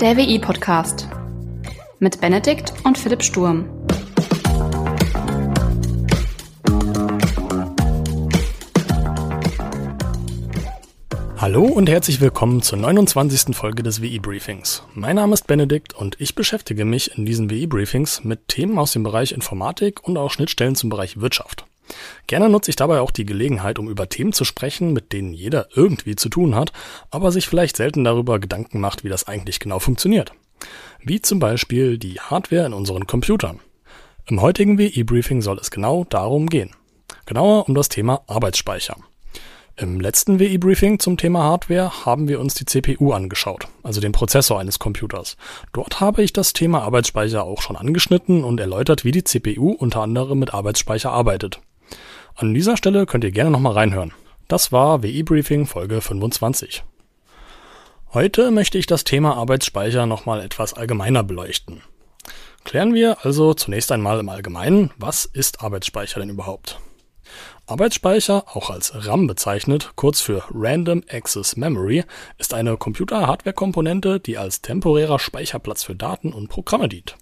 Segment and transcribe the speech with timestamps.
[0.00, 1.10] Der WI-Podcast
[1.98, 3.68] mit Benedikt und Philipp Sturm.
[11.36, 13.54] Hallo und herzlich willkommen zur 29.
[13.54, 14.84] Folge des WI-Briefings.
[14.94, 19.02] Mein Name ist Benedikt und ich beschäftige mich in diesen WI-Briefings mit Themen aus dem
[19.02, 21.66] Bereich Informatik und auch Schnittstellen zum Bereich Wirtschaft.
[22.26, 25.68] Gerne nutze ich dabei auch die Gelegenheit, um über Themen zu sprechen, mit denen jeder
[25.74, 26.72] irgendwie zu tun hat,
[27.10, 30.32] aber sich vielleicht selten darüber Gedanken macht, wie das eigentlich genau funktioniert.
[31.02, 33.60] Wie zum Beispiel die Hardware in unseren Computern.
[34.26, 36.70] Im heutigen WI-Briefing soll es genau darum gehen.
[37.26, 38.96] Genauer um das Thema Arbeitsspeicher.
[39.76, 44.60] Im letzten WI-Briefing zum Thema Hardware haben wir uns die CPU angeschaut, also den Prozessor
[44.60, 45.38] eines Computers.
[45.72, 50.02] Dort habe ich das Thema Arbeitsspeicher auch schon angeschnitten und erläutert, wie die CPU unter
[50.02, 51.60] anderem mit Arbeitsspeicher arbeitet.
[52.40, 54.14] An dieser Stelle könnt ihr gerne nochmal reinhören.
[54.48, 56.84] Das war WI Briefing Folge 25.
[58.14, 61.82] Heute möchte ich das Thema Arbeitsspeicher nochmal etwas allgemeiner beleuchten.
[62.64, 66.80] Klären wir also zunächst einmal im Allgemeinen, was ist Arbeitsspeicher denn überhaupt?
[67.66, 72.04] Arbeitsspeicher, auch als RAM bezeichnet, kurz für Random Access Memory,
[72.38, 77.18] ist eine Computer-Hardware-Komponente, die als temporärer Speicherplatz für Daten und Programme dient.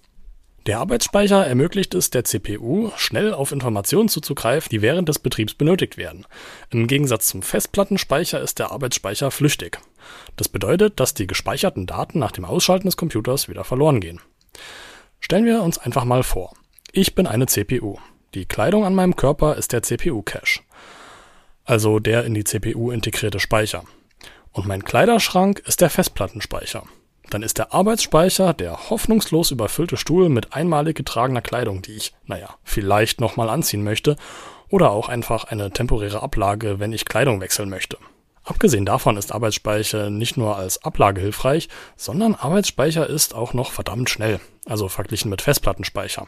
[0.69, 5.97] Der Arbeitsspeicher ermöglicht es der CPU, schnell auf Informationen zuzugreifen, die während des Betriebs benötigt
[5.97, 6.27] werden.
[6.69, 9.79] Im Gegensatz zum Festplattenspeicher ist der Arbeitsspeicher flüchtig.
[10.35, 14.21] Das bedeutet, dass die gespeicherten Daten nach dem Ausschalten des Computers wieder verloren gehen.
[15.19, 16.53] Stellen wir uns einfach mal vor.
[16.91, 17.97] Ich bin eine CPU.
[18.35, 20.59] Die Kleidung an meinem Körper ist der CPU-Cache.
[21.65, 23.85] Also der in die CPU integrierte Speicher.
[24.51, 26.83] Und mein Kleiderschrank ist der Festplattenspeicher.
[27.29, 32.55] Dann ist der Arbeitsspeicher der hoffnungslos überfüllte Stuhl mit einmalig getragener Kleidung, die ich, naja,
[32.63, 34.15] vielleicht nochmal anziehen möchte,
[34.69, 37.97] oder auch einfach eine temporäre Ablage, wenn ich Kleidung wechseln möchte.
[38.43, 44.09] Abgesehen davon ist Arbeitsspeicher nicht nur als Ablage hilfreich, sondern Arbeitsspeicher ist auch noch verdammt
[44.09, 46.25] schnell, also verglichen mit Festplattenspeicher.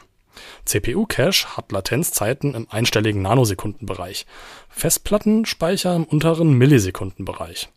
[0.65, 4.25] CPU-Cache hat Latenzzeiten im einstelligen Nanosekundenbereich,
[4.69, 7.69] Festplattenspeicher im unteren Millisekundenbereich.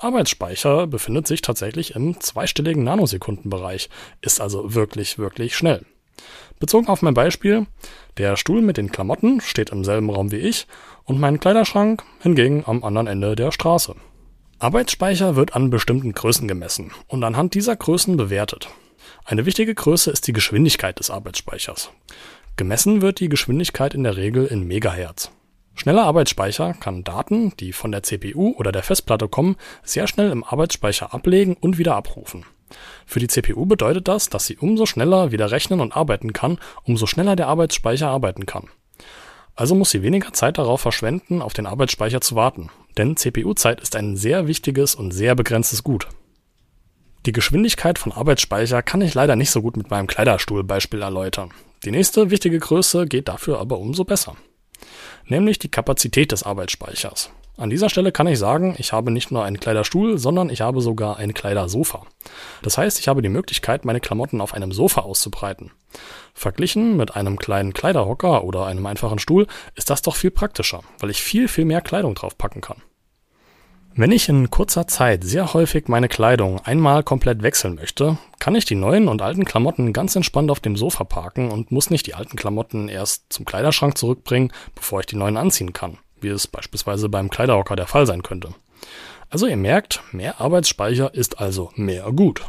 [0.00, 5.84] Arbeitsspeicher befindet sich tatsächlich im zweistelligen Nanosekundenbereich, ist also wirklich, wirklich schnell.
[6.58, 7.66] Bezogen auf mein Beispiel,
[8.16, 10.66] der Stuhl mit den Klamotten steht im selben Raum wie ich
[11.04, 13.94] und mein Kleiderschrank hingegen am anderen Ende der Straße.
[14.58, 18.68] Arbeitsspeicher wird an bestimmten Größen gemessen und anhand dieser Größen bewertet.
[19.24, 21.90] Eine wichtige Größe ist die Geschwindigkeit des Arbeitsspeichers.
[22.56, 25.30] Gemessen wird die Geschwindigkeit in der Regel in Megahertz.
[25.78, 30.42] Schneller Arbeitsspeicher kann Daten, die von der CPU oder der Festplatte kommen, sehr schnell im
[30.42, 32.44] Arbeitsspeicher ablegen und wieder abrufen.
[33.06, 37.06] Für die CPU bedeutet das, dass sie umso schneller wieder rechnen und arbeiten kann, umso
[37.06, 38.64] schneller der Arbeitsspeicher arbeiten kann.
[39.54, 43.94] Also muss sie weniger Zeit darauf verschwenden, auf den Arbeitsspeicher zu warten, denn CPU-Zeit ist
[43.94, 46.08] ein sehr wichtiges und sehr begrenztes Gut.
[47.24, 51.52] Die Geschwindigkeit von Arbeitsspeicher kann ich leider nicht so gut mit meinem Kleiderstuhlbeispiel erläutern.
[51.84, 54.34] Die nächste wichtige Größe geht dafür aber umso besser
[55.30, 57.30] nämlich die Kapazität des Arbeitsspeichers.
[57.58, 60.80] An dieser Stelle kann ich sagen, ich habe nicht nur einen Kleiderstuhl, sondern ich habe
[60.80, 62.06] sogar ein Kleidersofa.
[62.62, 65.72] Das heißt, ich habe die Möglichkeit, meine Klamotten auf einem Sofa auszubreiten.
[66.34, 71.10] Verglichen mit einem kleinen Kleiderhocker oder einem einfachen Stuhl ist das doch viel praktischer, weil
[71.10, 72.80] ich viel, viel mehr Kleidung draufpacken kann.
[74.00, 78.64] Wenn ich in kurzer Zeit sehr häufig meine Kleidung einmal komplett wechseln möchte, kann ich
[78.64, 82.14] die neuen und alten Klamotten ganz entspannt auf dem Sofa parken und muss nicht die
[82.14, 87.08] alten Klamotten erst zum Kleiderschrank zurückbringen, bevor ich die neuen anziehen kann, wie es beispielsweise
[87.08, 88.54] beim Kleiderhocker der Fall sein könnte.
[89.30, 92.42] Also ihr merkt, mehr Arbeitsspeicher ist also mehr gut.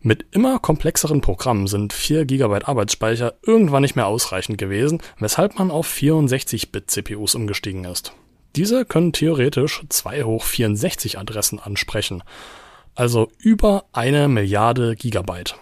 [0.01, 5.71] Mit immer komplexeren Programmen sind 4 GB Arbeitsspeicher irgendwann nicht mehr ausreichend gewesen, weshalb man
[5.71, 8.15] auf 64-Bit CPUs umgestiegen ist.
[8.55, 12.23] Diese können theoretisch 2 hoch 64 Adressen ansprechen,
[12.95, 15.55] also über eine Milliarde Gigabyte.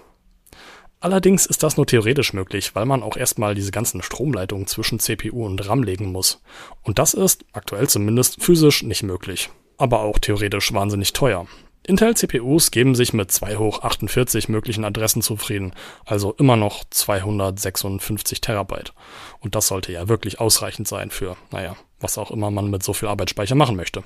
[0.98, 5.46] Allerdings ist das nur theoretisch möglich, weil man auch erstmal diese ganzen Stromleitungen zwischen CPU
[5.46, 6.42] und RAM legen muss.
[6.82, 9.48] Und das ist, aktuell zumindest, physisch nicht möglich.
[9.78, 11.46] Aber auch theoretisch wahnsinnig teuer.
[11.82, 15.72] Intel-CPUs geben sich mit 2 hoch 48 möglichen Adressen zufrieden,
[16.04, 18.92] also immer noch 256 Terabyte.
[19.40, 22.92] Und das sollte ja wirklich ausreichend sein für, naja, was auch immer man mit so
[22.92, 24.04] viel Arbeitsspeicher machen möchte.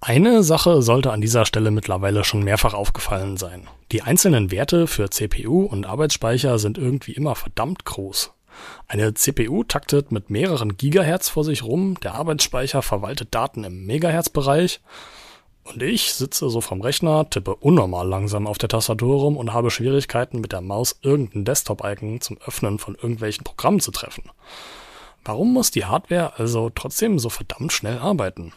[0.00, 3.68] Eine Sache sollte an dieser Stelle mittlerweile schon mehrfach aufgefallen sein.
[3.92, 8.32] Die einzelnen Werte für CPU und Arbeitsspeicher sind irgendwie immer verdammt groß.
[8.88, 14.80] Eine CPU taktet mit mehreren Gigahertz vor sich rum, der Arbeitsspeicher verwaltet Daten im Megahertz-Bereich
[15.66, 19.70] und ich sitze so vom Rechner, tippe unnormal langsam auf der Tastatur rum und habe
[19.70, 24.30] Schwierigkeiten mit der Maus irgendein Desktop-Icon zum Öffnen von irgendwelchen Programmen zu treffen.
[25.24, 28.52] Warum muss die Hardware also trotzdem so verdammt schnell arbeiten?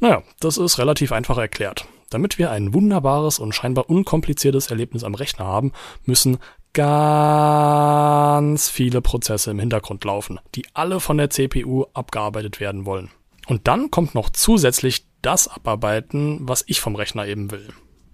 [0.00, 1.86] Naja, das ist relativ einfach erklärt.
[2.10, 5.72] Damit wir ein wunderbares und scheinbar unkompliziertes Erlebnis am Rechner haben,
[6.04, 6.38] müssen
[6.72, 13.10] ganz viele Prozesse im Hintergrund laufen, die alle von der CPU abgearbeitet werden wollen.
[13.46, 17.68] Und dann kommt noch zusätzlich das abarbeiten, was ich vom Rechner eben will.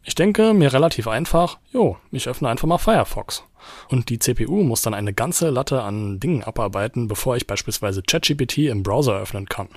[0.05, 3.45] Ich denke mir relativ einfach, jo, ich öffne einfach mal Firefox.
[3.89, 8.59] Und die CPU muss dann eine ganze Latte an Dingen abarbeiten, bevor ich beispielsweise ChatGPT
[8.59, 9.69] im Browser öffnen kann.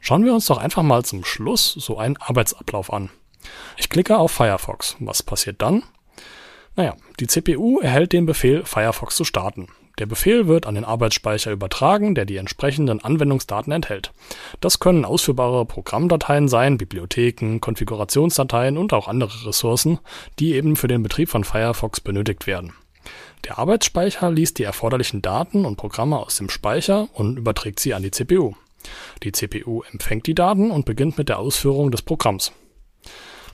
[0.00, 3.10] Schauen wir uns doch einfach mal zum Schluss so einen Arbeitsablauf an.
[3.76, 4.96] Ich klicke auf Firefox.
[5.00, 5.82] Was passiert dann?
[6.76, 9.68] Naja, die CPU erhält den Befehl, Firefox zu starten.
[9.98, 14.12] Der Befehl wird an den Arbeitsspeicher übertragen, der die entsprechenden Anwendungsdaten enthält.
[14.60, 19.98] Das können ausführbare Programmdateien sein, Bibliotheken, Konfigurationsdateien und auch andere Ressourcen,
[20.38, 22.74] die eben für den Betrieb von Firefox benötigt werden.
[23.44, 28.02] Der Arbeitsspeicher liest die erforderlichen Daten und Programme aus dem Speicher und überträgt sie an
[28.02, 28.54] die CPU.
[29.22, 32.52] Die CPU empfängt die Daten und beginnt mit der Ausführung des Programms.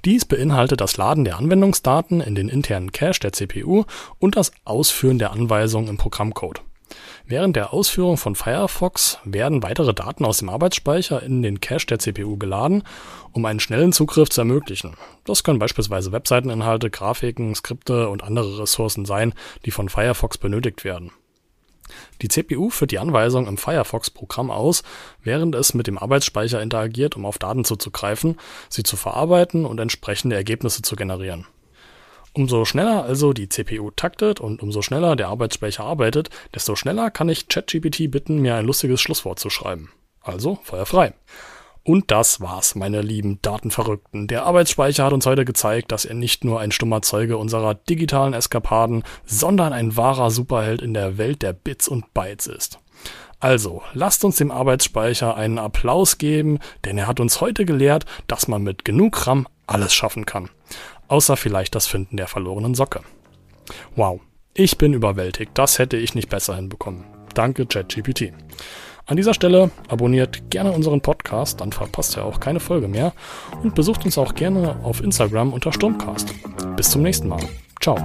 [0.05, 3.85] Dies beinhaltet das Laden der Anwendungsdaten in den internen Cache der CPU
[4.19, 6.61] und das Ausführen der Anweisungen im Programmcode.
[7.27, 11.99] Während der Ausführung von Firefox werden weitere Daten aus dem Arbeitsspeicher in den Cache der
[11.99, 12.83] CPU geladen,
[13.33, 14.95] um einen schnellen Zugriff zu ermöglichen.
[15.25, 19.33] Das können beispielsweise Webseiteninhalte, Grafiken, Skripte und andere Ressourcen sein,
[19.65, 21.13] die von Firefox benötigt werden.
[22.23, 24.83] Die CPU führt die Anweisung im Firefox-Programm aus,
[25.23, 28.39] während es mit dem Arbeitsspeicher interagiert, um auf Daten zuzugreifen,
[28.69, 31.47] sie zu verarbeiten und entsprechende Ergebnisse zu generieren.
[32.33, 37.29] Umso schneller also die CPU taktet und umso schneller der Arbeitsspeicher arbeitet, desto schneller kann
[37.29, 39.93] ich ChatGPT bitten, mir ein lustiges Schlusswort zu schreiben.
[40.21, 41.15] Also Feuer frei.
[41.87, 44.27] Und das war's, meine lieben Datenverrückten.
[44.27, 48.33] Der Arbeitsspeicher hat uns heute gezeigt, dass er nicht nur ein stummer Zeuge unserer digitalen
[48.33, 52.79] Eskapaden, sondern ein wahrer Superheld in der Welt der Bits und Bytes ist.
[53.39, 58.49] Also, lasst uns dem Arbeitsspeicher einen Applaus geben, denn er hat uns heute gelehrt, dass
[58.49, 60.49] man mit genug RAM alles schaffen kann.
[61.09, 63.03] Außer vielleicht das Finden der verlorenen Socke.
[63.95, 64.21] Wow,
[64.55, 67.05] ich bin überwältigt, das hätte ich nicht besser hinbekommen.
[67.35, 68.33] Danke, ChatGPT.
[69.07, 73.13] An dieser Stelle abonniert gerne unseren Podcast, dann verpasst ihr auch keine Folge mehr
[73.63, 76.35] und besucht uns auch gerne auf Instagram unter Sturmcast.
[76.77, 77.43] Bis zum nächsten Mal.
[77.83, 77.97] Ciao.